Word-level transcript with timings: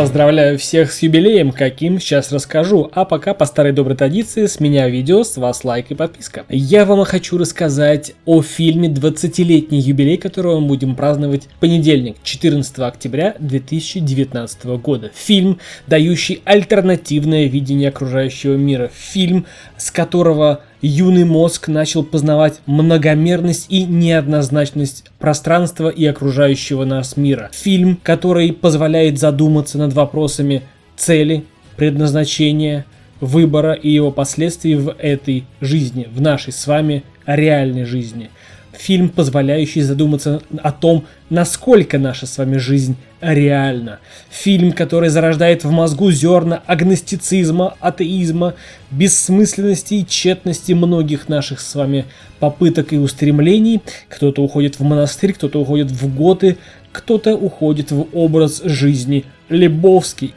Поздравляю 0.00 0.58
всех 0.58 0.92
с 0.92 1.02
юбилеем, 1.02 1.52
каким 1.52 2.00
сейчас 2.00 2.32
расскажу, 2.32 2.90
а 2.94 3.04
пока 3.04 3.34
по 3.34 3.44
старой 3.44 3.72
доброй 3.72 3.98
традиции 3.98 4.46
с 4.46 4.58
меня 4.58 4.88
видео, 4.88 5.24
с 5.24 5.36
вас 5.36 5.62
лайк 5.62 5.90
и 5.90 5.94
подписка. 5.94 6.46
Я 6.48 6.86
вам 6.86 7.04
хочу 7.04 7.36
рассказать 7.36 8.14
о 8.24 8.40
фильме 8.40 8.88
20-летний 8.88 9.78
юбилей, 9.78 10.16
которого 10.16 10.58
мы 10.58 10.68
будем 10.68 10.96
праздновать 10.96 11.48
в 11.54 11.60
понедельник, 11.60 12.16
14 12.22 12.78
октября 12.78 13.34
2019 13.40 14.64
года. 14.82 15.10
Фильм, 15.14 15.58
дающий 15.86 16.40
альтернативное 16.46 17.44
видение 17.44 17.90
окружающего 17.90 18.54
мира. 18.54 18.90
Фильм, 18.94 19.44
с 19.76 19.90
которого 19.90 20.62
юный 20.82 21.24
мозг 21.24 21.68
начал 21.68 22.02
познавать 22.02 22.60
многомерность 22.66 23.66
и 23.68 23.84
неоднозначность 23.84 25.04
пространства 25.18 25.88
и 25.88 26.04
окружающего 26.06 26.84
нас 26.84 27.16
мира. 27.16 27.50
Фильм, 27.52 27.98
который 28.02 28.52
позволяет 28.52 29.18
задуматься 29.18 29.78
над 29.78 29.92
вопросами 29.92 30.62
цели, 30.96 31.44
предназначения, 31.76 32.86
выбора 33.20 33.72
и 33.72 33.90
его 33.90 34.10
последствий 34.10 34.74
в 34.74 34.94
этой 34.98 35.44
жизни, 35.60 36.08
в 36.10 36.20
нашей 36.20 36.52
с 36.52 36.66
вами 36.66 37.04
реальной 37.26 37.84
жизни– 37.84 38.30
фильм, 38.72 39.08
позволяющий 39.08 39.82
задуматься 39.82 40.42
о 40.62 40.72
том, 40.72 41.06
насколько 41.28 41.98
наша 41.98 42.26
с 42.26 42.38
вами 42.38 42.56
жизнь 42.56 42.96
реальна. 43.20 43.98
Фильм, 44.30 44.72
который 44.72 45.10
зарождает 45.10 45.64
в 45.64 45.70
мозгу 45.70 46.10
зерна 46.10 46.62
агностицизма, 46.66 47.76
атеизма, 47.80 48.54
бессмысленности 48.90 49.94
и 49.94 50.06
тщетности 50.06 50.72
многих 50.72 51.28
наших 51.28 51.60
с 51.60 51.74
вами 51.74 52.06
попыток 52.38 52.92
и 52.92 52.98
устремлений. 52.98 53.80
Кто-то 54.08 54.42
уходит 54.42 54.78
в 54.78 54.82
монастырь, 54.82 55.32
кто-то 55.32 55.60
уходит 55.60 55.90
в 55.90 56.14
годы, 56.14 56.58
кто-то 56.92 57.36
уходит 57.36 57.90
в 57.90 58.06
образ 58.12 58.62
жизни 58.64 59.24
Лебовский. 59.48 60.34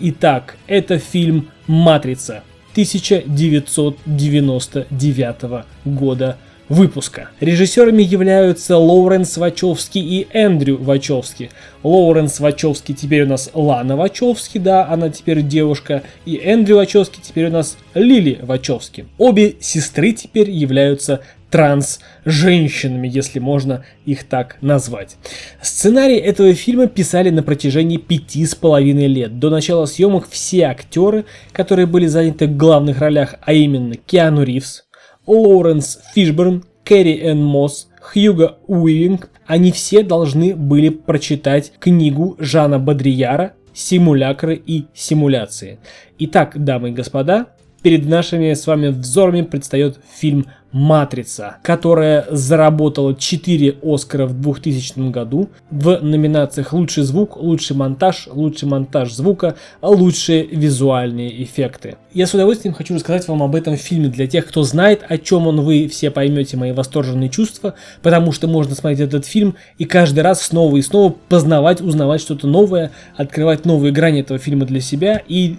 Итак, 0.00 0.56
это 0.66 0.98
фильм 0.98 1.50
«Матрица» 1.66 2.42
1999 2.72 5.64
года 5.84 6.38
выпуска. 6.68 7.30
Режиссерами 7.40 8.02
являются 8.02 8.76
Лоуренс 8.76 9.36
Вачовский 9.36 10.00
и 10.00 10.26
Эндрю 10.32 10.78
Вачовский. 10.78 11.50
Лоуренс 11.82 12.40
Вачовский 12.40 12.94
теперь 12.94 13.22
у 13.22 13.28
нас 13.28 13.50
Лана 13.54 13.96
Вачовский, 13.96 14.60
да, 14.60 14.86
она 14.88 15.10
теперь 15.10 15.42
девушка, 15.42 16.02
и 16.24 16.36
Эндрю 16.36 16.76
Вачовский 16.76 17.22
теперь 17.22 17.46
у 17.46 17.50
нас 17.50 17.76
Лили 17.94 18.38
Вачовский. 18.42 19.06
Обе 19.18 19.56
сестры 19.60 20.12
теперь 20.12 20.50
являются 20.50 21.20
транс-женщинами, 21.52 23.08
если 23.08 23.38
можно 23.38 23.84
их 24.06 24.24
так 24.24 24.56
назвать. 24.62 25.16
Сценарий 25.60 26.16
этого 26.16 26.54
фильма 26.54 26.86
писали 26.86 27.28
на 27.28 27.42
протяжении 27.42 27.98
пяти 27.98 28.46
с 28.46 28.54
половиной 28.54 29.06
лет. 29.06 29.38
До 29.38 29.50
начала 29.50 29.84
съемок 29.84 30.26
все 30.30 30.62
актеры, 30.62 31.26
которые 31.52 31.86
были 31.86 32.06
заняты 32.06 32.46
в 32.46 32.56
главных 32.56 33.00
ролях, 33.00 33.34
а 33.42 33.52
именно 33.52 33.96
Киану 33.96 34.42
Ривз, 34.42 34.84
Лоуренс 35.26 36.00
Фишберн, 36.14 36.64
Кэрри 36.84 37.20
Энн 37.22 37.42
Мосс, 37.42 37.88
Хьюго 38.00 38.58
Уивинг, 38.66 39.30
они 39.46 39.70
все 39.72 40.02
должны 40.02 40.54
были 40.54 40.88
прочитать 40.88 41.72
книгу 41.78 42.36
Жана 42.38 42.78
Бодрияра 42.78 43.54
«Симулякры 43.74 44.60
и 44.64 44.86
симуляции». 44.94 45.78
Итак, 46.18 46.62
дамы 46.62 46.90
и 46.90 46.92
господа, 46.92 47.46
перед 47.82 48.06
нашими 48.06 48.52
с 48.54 48.66
вами 48.66 48.88
взорами 48.88 49.42
предстает 49.42 49.98
фильм 50.14 50.46
«Матрица», 50.72 51.56
которая 51.62 52.26
заработала 52.30 53.14
4 53.14 53.76
Оскара 53.82 54.26
в 54.26 54.40
2000 54.40 55.10
году 55.10 55.50
в 55.70 55.98
номинациях 56.02 56.72
«Лучший 56.72 57.04
звук», 57.04 57.36
«Лучший 57.36 57.76
монтаж», 57.76 58.28
«Лучший 58.32 58.68
монтаж 58.68 59.12
звука», 59.12 59.56
«Лучшие 59.82 60.46
визуальные 60.46 61.42
эффекты». 61.44 61.96
Я 62.14 62.26
с 62.26 62.34
удовольствием 62.34 62.74
хочу 62.74 62.94
рассказать 62.94 63.26
вам 63.28 63.42
об 63.42 63.54
этом 63.54 63.76
фильме 63.76 64.08
для 64.08 64.26
тех, 64.26 64.46
кто 64.46 64.62
знает, 64.64 65.02
о 65.08 65.16
чем 65.16 65.46
он, 65.46 65.62
вы 65.62 65.88
все 65.88 66.10
поймете 66.10 66.56
мои 66.56 66.72
восторженные 66.72 67.30
чувства, 67.30 67.74
потому 68.02 68.32
что 68.32 68.48
можно 68.48 68.74
смотреть 68.74 69.00
этот 69.00 69.24
фильм 69.24 69.54
и 69.78 69.84
каждый 69.84 70.20
раз 70.20 70.42
снова 70.42 70.76
и 70.76 70.82
снова 70.82 71.14
познавать, 71.28 71.80
узнавать 71.80 72.20
что-то 72.20 72.46
новое, 72.46 72.90
открывать 73.16 73.64
новые 73.64 73.92
грани 73.92 74.20
этого 74.20 74.38
фильма 74.38 74.66
для 74.66 74.80
себя 74.80 75.22
и 75.26 75.56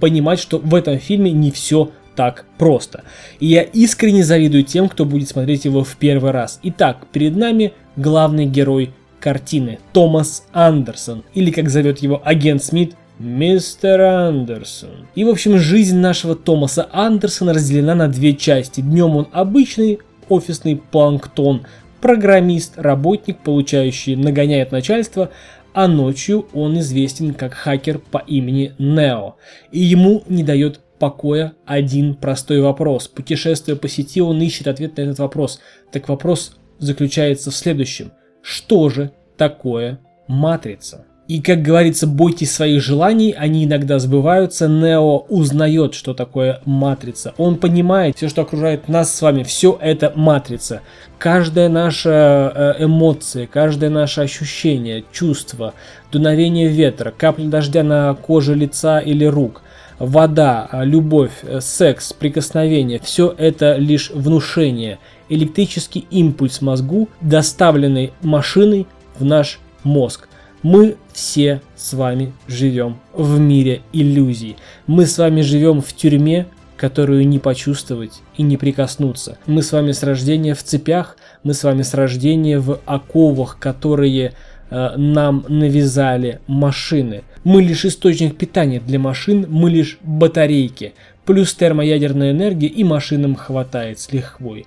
понимать, 0.00 0.38
что 0.38 0.58
в 0.58 0.74
этом 0.74 0.98
фильме 0.98 1.32
не 1.32 1.50
все 1.50 1.90
так 2.18 2.46
просто. 2.58 3.04
И 3.38 3.46
я 3.46 3.62
искренне 3.62 4.24
завидую 4.24 4.64
тем, 4.64 4.88
кто 4.88 5.04
будет 5.04 5.28
смотреть 5.28 5.66
его 5.66 5.84
в 5.84 5.96
первый 5.98 6.32
раз. 6.32 6.58
Итак, 6.64 7.06
перед 7.12 7.36
нами 7.36 7.74
главный 7.94 8.44
герой 8.44 8.92
картины 9.20 9.78
Томас 9.92 10.44
Андерсон, 10.52 11.22
или 11.32 11.52
как 11.52 11.68
зовет 11.68 12.00
его 12.00 12.20
агент 12.24 12.64
Смит, 12.64 12.96
Мистер 13.20 14.00
Андерсон. 14.00 15.06
И 15.14 15.22
в 15.22 15.28
общем 15.28 15.58
жизнь 15.58 15.98
нашего 15.98 16.34
Томаса 16.34 16.88
Андерсона 16.92 17.54
разделена 17.54 17.94
на 17.94 18.08
две 18.08 18.34
части. 18.34 18.80
Днем 18.80 19.14
он 19.14 19.28
обычный 19.30 20.00
офисный 20.28 20.74
планктон, 20.74 21.66
программист, 22.00 22.72
работник, 22.78 23.38
получающий 23.38 24.16
нагоняет 24.16 24.72
начальство, 24.72 25.30
а 25.72 25.86
ночью 25.86 26.48
он 26.52 26.80
известен 26.80 27.32
как 27.32 27.54
хакер 27.54 28.00
по 28.00 28.18
имени 28.18 28.72
Нео. 28.78 29.36
И 29.70 29.78
ему 29.78 30.24
не 30.28 30.42
дает 30.42 30.80
покоя 30.98 31.54
один 31.64 32.14
простой 32.14 32.60
вопрос. 32.60 33.08
Путешествуя 33.08 33.76
по 33.76 33.88
сети, 33.88 34.20
он 34.20 34.40
ищет 34.40 34.68
ответ 34.68 34.96
на 34.96 35.02
этот 35.02 35.18
вопрос. 35.18 35.60
Так 35.92 36.08
вопрос 36.08 36.56
заключается 36.78 37.50
в 37.50 37.56
следующем. 37.56 38.12
Что 38.42 38.88
же 38.88 39.12
такое 39.36 40.00
матрица? 40.26 41.04
И, 41.28 41.42
как 41.42 41.60
говорится, 41.60 42.06
бойтесь 42.06 42.52
своих 42.52 42.82
желаний, 42.82 43.34
они 43.36 43.66
иногда 43.66 43.98
сбываются. 43.98 44.66
Нео 44.66 45.18
узнает, 45.28 45.92
что 45.92 46.14
такое 46.14 46.62
матрица. 46.64 47.34
Он 47.36 47.56
понимает, 47.56 48.16
все, 48.16 48.30
что 48.30 48.42
окружает 48.42 48.88
нас 48.88 49.14
с 49.14 49.20
вами, 49.20 49.42
все 49.42 49.78
это 49.78 50.10
матрица. 50.16 50.80
Каждая 51.18 51.68
наша 51.68 52.76
э, 52.78 52.84
эмоция, 52.84 53.46
каждое 53.46 53.90
наше 53.90 54.22
ощущение, 54.22 55.04
чувство, 55.12 55.74
дуновение 56.10 56.68
ветра, 56.68 57.12
капля 57.14 57.44
дождя 57.44 57.82
на 57.82 58.14
коже 58.14 58.54
лица 58.54 58.98
или 58.98 59.26
рук– 59.26 59.62
вода, 59.98 60.68
любовь, 60.72 61.32
э, 61.42 61.60
секс, 61.60 62.12
прикосновение– 62.12 63.00
все 63.02 63.34
это 63.36 63.76
лишь 63.76 64.10
внушение, 64.10 64.98
электрический 65.28 66.06
импульс 66.10 66.60
мозгу, 66.60 67.08
доставленный 67.20 68.12
машиной 68.22 68.86
в 69.18 69.24
наш 69.24 69.60
мозг. 69.84 70.28
Мы 70.62 70.96
все 71.12 71.62
с 71.76 71.92
вами 71.92 72.32
живем 72.46 72.98
в 73.14 73.38
мире 73.38 73.82
иллюзий. 73.92 74.56
Мы 74.86 75.06
с 75.06 75.18
вами 75.18 75.40
живем 75.40 75.80
в 75.80 75.92
тюрьме, 75.92 76.46
которую 76.76 77.26
не 77.28 77.38
почувствовать 77.38 78.22
и 78.36 78.42
не 78.42 78.56
прикоснуться. 78.56 79.38
Мы 79.46 79.62
с 79.62 79.72
вами 79.72 79.92
с 79.92 80.02
рождения 80.02 80.54
в 80.54 80.62
цепях, 80.62 81.16
мы 81.42 81.54
с 81.54 81.64
вами 81.64 81.82
с 81.82 81.94
рождения 81.94 82.58
в 82.58 82.80
оковах, 82.86 83.58
которые 83.60 84.34
э, 84.70 84.96
нам 84.96 85.44
навязали 85.48 86.40
машины. 86.46 87.22
Мы 87.44 87.62
лишь 87.62 87.84
источник 87.84 88.36
питания 88.36 88.80
для 88.80 88.98
машин, 88.98 89.46
мы 89.48 89.70
лишь 89.70 89.98
батарейки, 90.02 90.94
плюс 91.24 91.54
термоядерная 91.54 92.32
энергия 92.32 92.68
и 92.68 92.84
машинам 92.84 93.34
хватает 93.34 93.98
с 93.98 94.12
лихвой. 94.12 94.66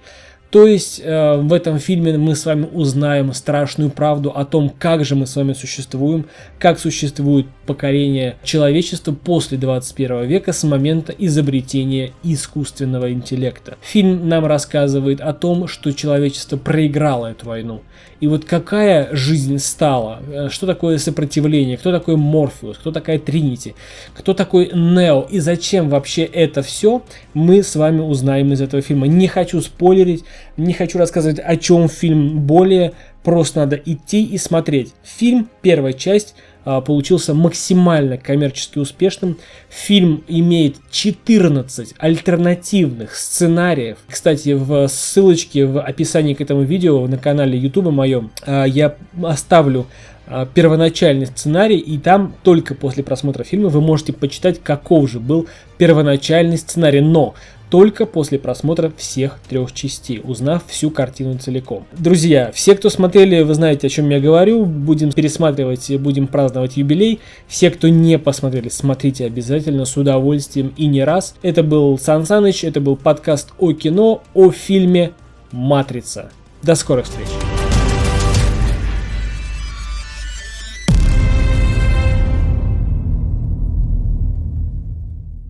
То 0.51 0.67
есть 0.67 0.99
э, 1.01 1.37
в 1.37 1.53
этом 1.53 1.79
фильме 1.79 2.17
мы 2.17 2.35
с 2.35 2.45
вами 2.45 2.67
узнаем 2.73 3.33
страшную 3.33 3.89
правду 3.89 4.31
о 4.35 4.43
том, 4.43 4.69
как 4.69 5.05
же 5.05 5.15
мы 5.15 5.25
с 5.25 5.37
вами 5.37 5.53
существуем, 5.53 6.25
как 6.59 6.77
существует 6.77 7.47
покорение 7.65 8.35
человечества 8.43 9.13
после 9.13 9.57
21 9.57 10.25
века 10.25 10.51
с 10.51 10.65
момента 10.65 11.15
изобретения 11.17 12.11
искусственного 12.23 13.13
интеллекта. 13.13 13.77
Фильм 13.81 14.27
нам 14.27 14.45
рассказывает 14.45 15.21
о 15.21 15.31
том, 15.31 15.67
что 15.67 15.93
человечество 15.93 16.57
проиграло 16.57 17.27
эту 17.27 17.45
войну. 17.45 17.81
И 18.19 18.27
вот 18.27 18.45
какая 18.45 19.09
жизнь 19.15 19.57
стала, 19.57 20.19
э, 20.29 20.49
что 20.49 20.67
такое 20.67 20.97
сопротивление, 20.97 21.77
кто 21.77 21.91
такой 21.91 22.17
Морфеус, 22.17 22.77
кто 22.77 22.91
такая 22.91 23.19
Тринити, 23.19 23.73
кто 24.13 24.33
такой 24.33 24.69
Нео 24.73 25.25
и 25.29 25.39
зачем 25.39 25.89
вообще 25.89 26.23
это 26.23 26.61
все, 26.61 27.03
мы 27.33 27.63
с 27.63 27.75
вами 27.75 28.01
узнаем 28.01 28.51
из 28.51 28.61
этого 28.61 28.83
фильма. 28.83 29.07
Не 29.07 29.27
хочу 29.27 29.61
спойлерить, 29.61 30.23
не 30.57 30.73
хочу 30.73 30.97
рассказывать 30.97 31.39
о 31.39 31.55
чем 31.57 31.89
фильм 31.89 32.39
более, 32.39 32.93
просто 33.23 33.59
надо 33.59 33.75
идти 33.75 34.23
и 34.23 34.37
смотреть. 34.37 34.93
Фильм, 35.03 35.49
первая 35.61 35.93
часть, 35.93 36.35
а, 36.63 36.81
получился 36.81 37.33
максимально 37.33 38.17
коммерчески 38.17 38.77
успешным. 38.77 39.37
Фильм 39.69 40.23
имеет 40.27 40.77
14 40.91 41.95
альтернативных 41.97 43.15
сценариев. 43.15 43.97
Кстати, 44.07 44.53
в 44.53 44.87
ссылочке 44.87 45.65
в 45.65 45.81
описании 45.81 46.35
к 46.35 46.41
этому 46.41 46.61
видео 46.61 47.07
на 47.07 47.17
канале 47.17 47.57
YouTube 47.57 47.91
моем 47.91 48.31
а, 48.45 48.65
я 48.65 48.95
оставлю 49.23 49.87
а, 50.27 50.45
первоначальный 50.45 51.25
сценарий, 51.25 51.77
и 51.77 51.97
там 51.97 52.35
только 52.43 52.75
после 52.75 53.03
просмотра 53.03 53.43
фильма 53.43 53.69
вы 53.69 53.81
можете 53.81 54.13
почитать, 54.13 54.61
каков 54.61 55.09
же 55.09 55.19
был 55.19 55.47
первоначальный 55.77 56.59
сценарий. 56.59 57.01
Но 57.01 57.33
только 57.71 58.05
после 58.05 58.37
просмотра 58.37 58.91
всех 58.97 59.39
трех 59.49 59.71
частей, 59.71 60.21
узнав 60.23 60.67
всю 60.67 60.91
картину 60.91 61.37
целиком. 61.39 61.87
Друзья, 61.93 62.51
все, 62.53 62.75
кто 62.75 62.89
смотрели, 62.89 63.41
вы 63.41 63.53
знаете, 63.53 63.87
о 63.87 63.89
чем 63.89 64.09
я 64.09 64.19
говорю, 64.19 64.65
будем 64.65 65.11
пересматривать, 65.11 65.89
будем 65.97 66.27
праздновать 66.27 66.75
юбилей. 66.75 67.21
Все, 67.47 67.71
кто 67.71 67.87
не 67.87 68.19
посмотрели, 68.19 68.67
смотрите 68.67 69.25
обязательно 69.25 69.85
с 69.85 69.95
удовольствием 69.95 70.73
и 70.75 70.85
не 70.87 71.03
раз. 71.03 71.35
Это 71.41 71.63
был 71.63 71.97
Сан 71.97 72.25
Саныч, 72.25 72.65
это 72.65 72.81
был 72.81 72.97
подкаст 72.97 73.53
о 73.57 73.71
кино, 73.71 74.21
о 74.33 74.51
фильме 74.51 75.13
«Матрица». 75.51 76.29
До 76.61 76.75
скорых 76.75 77.05
встреч! 77.05 77.50